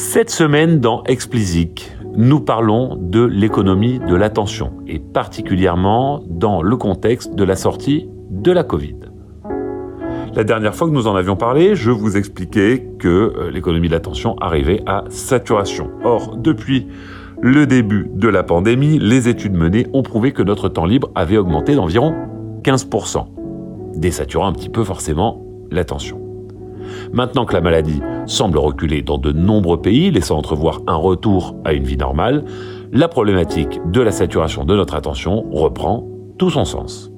[0.00, 7.34] Cette semaine dans Explicit, nous parlons de l'économie de l'attention et particulièrement dans le contexte
[7.34, 8.96] de la sortie de la Covid.
[10.34, 13.92] La dernière fois que nous en avions parlé, je vous expliquais que euh, l'économie de
[13.92, 15.90] l'attention arrivait à saturation.
[16.02, 16.86] Or, depuis
[17.42, 21.36] le début de la pandémie, les études menées ont prouvé que notre temps libre avait
[21.36, 22.14] augmenté d'environ
[22.62, 23.26] 15%,
[23.96, 26.29] désaturant un petit peu forcément l'attention.
[27.12, 31.72] Maintenant que la maladie semble reculer dans de nombreux pays, laissant entrevoir un retour à
[31.72, 32.44] une vie normale,
[32.92, 36.06] la problématique de la saturation de notre attention reprend
[36.38, 37.10] tout son sens.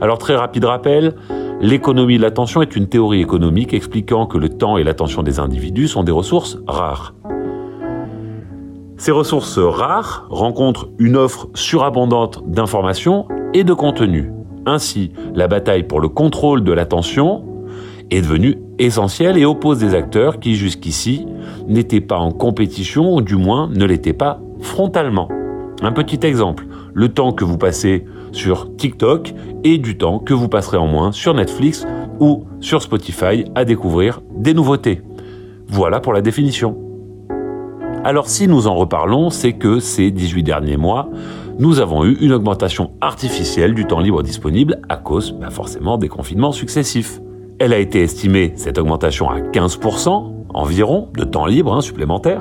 [0.00, 1.14] Alors très rapide rappel,
[1.60, 5.88] l'économie de l'attention est une théorie économique expliquant que le temps et l'attention des individus
[5.88, 7.14] sont des ressources rares.
[8.96, 14.30] Ces ressources rares rencontrent une offre surabondante d'informations et de contenus.
[14.66, 17.42] Ainsi, la bataille pour le contrôle de l'attention
[18.10, 21.26] est devenue essentielle et oppose des acteurs qui jusqu'ici
[21.68, 25.28] n'étaient pas en compétition ou du moins ne l'étaient pas frontalement.
[25.82, 30.48] Un petit exemple, le temps que vous passez sur TikTok et du temps que vous
[30.48, 31.86] passerez en moins sur Netflix
[32.18, 35.02] ou sur Spotify à découvrir des nouveautés.
[35.68, 36.76] Voilà pour la définition.
[38.02, 41.08] Alors si nous en reparlons, c'est que ces 18 derniers mois,
[41.58, 46.08] nous avons eu une augmentation artificielle du temps libre disponible à cause bah, forcément des
[46.08, 47.20] confinements successifs.
[47.60, 52.40] Elle a été estimée, cette augmentation, à 15% environ de temps libre hein, supplémentaire.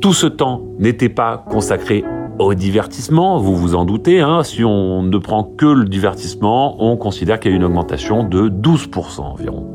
[0.00, 2.04] Tout ce temps n'était pas consacré
[2.38, 4.20] au divertissement, vous vous en doutez.
[4.20, 8.22] Hein, si on ne prend que le divertissement, on considère qu'il y a une augmentation
[8.22, 9.66] de 12% environ.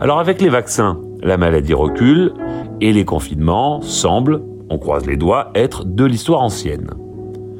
[0.00, 2.32] Alors avec les vaccins, la maladie recule
[2.80, 6.90] et les confinements semblent, on croise les doigts, être de l'histoire ancienne.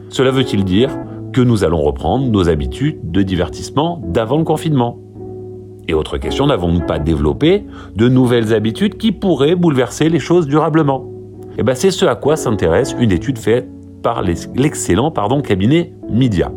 [0.09, 0.91] Cela veut-il dire
[1.39, 4.99] que nous allons reprendre nos habitudes de divertissement d'avant le confinement
[5.87, 7.63] Et autre question, n'avons-nous pas développé
[7.95, 11.09] de nouvelles habitudes qui pourraient bouleverser les choses durablement?
[11.57, 13.69] Eh bien, c'est ce à quoi s'intéresse une étude faite
[14.03, 16.51] par l'excellent cabinet Media.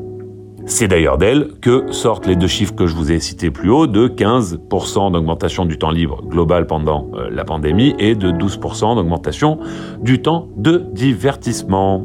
[0.66, 3.86] C'est d'ailleurs d'elle que sortent les deux chiffres que je vous ai cités plus haut,
[3.86, 9.60] de 15% d'augmentation du temps libre global pendant euh, la pandémie et de 12% d'augmentation
[10.02, 12.04] du temps de divertissement.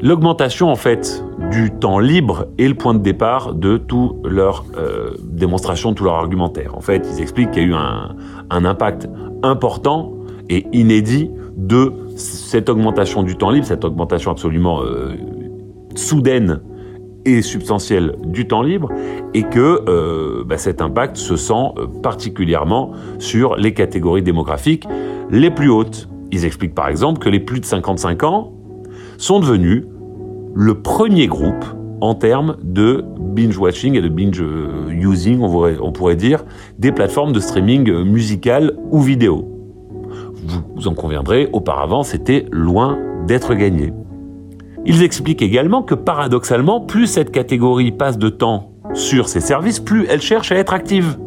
[0.00, 5.14] L'augmentation en fait du temps libre est le point de départ de toute leur euh,
[5.22, 6.76] démonstration, de tout leur argumentaire.
[6.76, 9.08] En fait, ils expliquent qu'il y a eu un, impact
[9.42, 10.12] important
[10.48, 15.14] et inédit de cette augmentation du temps libre, cette augmentation absolument euh,
[15.94, 16.60] soudaine
[17.24, 18.88] et substantielle du temps libre,
[19.34, 24.86] et que euh, bah, cet impact se sent particulièrement sur les catégories démographiques
[25.30, 26.08] les plus hautes.
[26.32, 28.52] Ils expliquent par exemple que les plus de 55 ans
[29.18, 29.84] sont devenus
[30.54, 31.64] le premier groupe
[32.00, 36.44] en termes de binge-watching et de binge-using, on, pourrait dire,
[36.78, 39.46] des plateformes de streaming musical ou vidéo.
[40.76, 43.92] Vous en conviendrez, auparavant, c'était loin d'être gagné.
[44.86, 50.06] Ils expliquent également que paradoxalement, plus cette catégorie passe de temps sur ces services, plus
[50.08, 51.18] elle cherche à être active,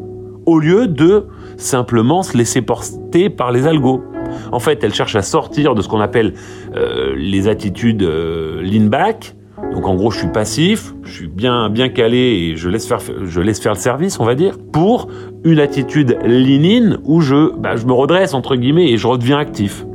[0.45, 4.03] au lieu de simplement se laisser porter par les algos.
[4.51, 6.33] En fait, elle cherche à sortir de ce qu'on appelle
[6.75, 9.35] euh, les attitudes euh, lean back.
[9.73, 12.99] Donc en gros, je suis passif, je suis bien bien calé et je laisse faire
[13.19, 15.07] le service, on va dire, pour
[15.43, 19.37] une attitude lean in où je bah, je me redresse entre guillemets et je redeviens
[19.37, 19.85] actif.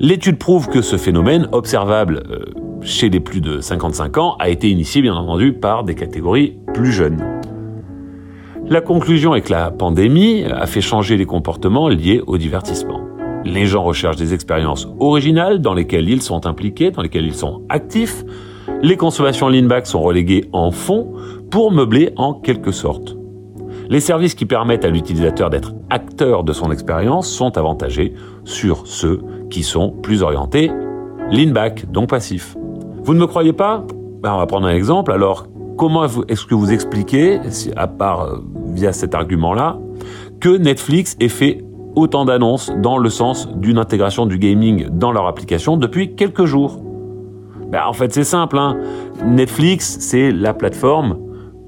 [0.00, 2.44] L'étude prouve que ce phénomène observable euh,
[2.82, 6.92] chez les plus de 55 ans a été initié bien entendu par des catégories plus
[6.92, 7.18] jeunes.
[8.68, 13.00] La conclusion est que la pandémie a fait changer les comportements liés au divertissement.
[13.48, 17.62] Les gens recherchent des expériences originales dans lesquelles ils sont impliqués, dans lesquelles ils sont
[17.70, 18.22] actifs.
[18.82, 21.14] Les consommations lean-back sont reléguées en fond
[21.50, 23.16] pour meubler en quelque sorte.
[23.88, 28.12] Les services qui permettent à l'utilisateur d'être acteur de son expérience sont avantagés
[28.44, 30.70] sur ceux qui sont plus orientés
[31.30, 32.54] lean-back, donc passifs.
[33.02, 33.82] Vous ne me croyez pas?
[34.22, 35.10] Ben, On va prendre un exemple.
[35.10, 35.46] Alors,
[35.78, 37.40] comment est-ce que vous expliquez,
[37.76, 38.38] à part euh,
[38.74, 39.78] via cet argument-là,
[40.38, 41.64] que Netflix ait fait
[41.98, 46.80] autant d'annonces dans le sens d'une intégration du gaming dans leur application depuis quelques jours.
[47.70, 48.56] Ben, en fait, c'est simple.
[48.58, 48.78] Hein.
[49.26, 51.18] Netflix, c'est la plateforme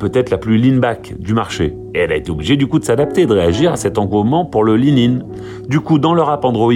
[0.00, 1.76] peut-être la plus lean-back du marché.
[1.94, 4.64] Et elle a été obligée du coup de s'adapter, de réagir à cet engouement pour
[4.64, 5.18] le lean-in.
[5.68, 6.72] Du coup, dans leur app Android,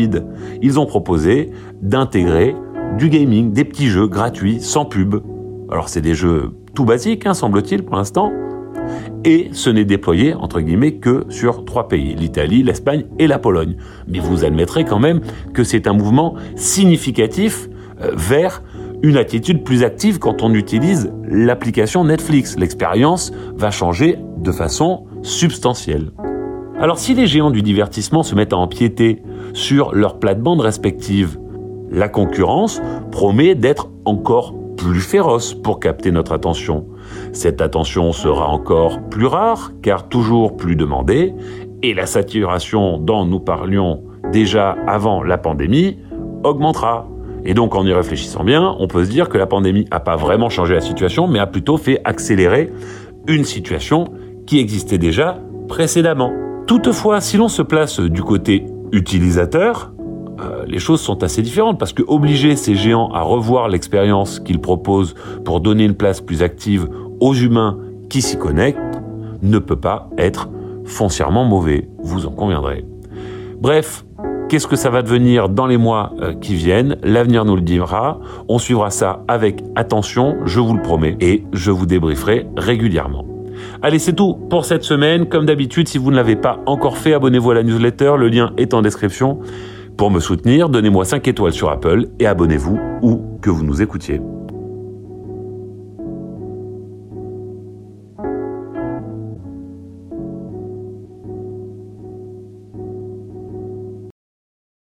[0.62, 1.50] ils ont proposé
[1.82, 2.54] d'intégrer
[2.98, 5.16] du gaming, des petits jeux gratuits, sans pub.
[5.70, 8.30] Alors c'est des jeux tout basiques, hein, semble-t-il, pour l'instant
[9.24, 13.76] et ce n'est déployé, entre guillemets, que sur trois pays, l'Italie, l'Espagne et la Pologne.
[14.06, 15.20] Mais vous admettrez quand même
[15.52, 17.68] que c'est un mouvement significatif
[18.02, 18.62] euh, vers
[19.02, 22.56] une attitude plus active quand on utilise l'application Netflix.
[22.58, 26.10] L'expérience va changer de façon substantielle.
[26.78, 29.22] Alors si les géants du divertissement se mettent à empiéter
[29.52, 31.38] sur leurs plates-bandes respectives,
[31.90, 32.82] la concurrence
[33.12, 36.86] promet d'être encore plus féroce pour capter notre attention.
[37.34, 41.34] Cette attention sera encore plus rare car toujours plus demandée
[41.82, 45.98] et la saturation dont nous parlions déjà avant la pandémie
[46.44, 47.08] augmentera.
[47.44, 50.14] Et donc en y réfléchissant bien, on peut se dire que la pandémie n'a pas
[50.14, 52.70] vraiment changé la situation mais a plutôt fait accélérer
[53.26, 54.04] une situation
[54.46, 56.32] qui existait déjà précédemment.
[56.68, 59.92] Toutefois, si l'on se place du côté utilisateur,
[60.40, 64.60] euh, les choses sont assez différentes parce que obliger ces géants à revoir l'expérience qu'ils
[64.60, 65.14] proposent
[65.44, 66.88] pour donner une place plus active
[67.20, 67.78] aux humains
[68.08, 68.78] qui s'y connectent
[69.42, 70.48] ne peut pas être
[70.84, 72.84] foncièrement mauvais, vous en conviendrez.
[73.60, 74.04] Bref,
[74.48, 76.96] qu'est-ce que ça va devenir dans les mois euh, qui viennent?
[77.02, 78.20] L'avenir nous le dira.
[78.48, 83.24] On suivra ça avec attention, je vous le promets, et je vous débrieferai régulièrement.
[83.82, 85.26] Allez, c'est tout pour cette semaine.
[85.26, 88.14] Comme d'habitude, si vous ne l'avez pas encore fait, abonnez-vous à la newsletter.
[88.18, 89.38] Le lien est en description.
[89.96, 94.20] Pour me soutenir, donnez-moi 5 étoiles sur Apple et abonnez-vous où que vous nous écoutiez.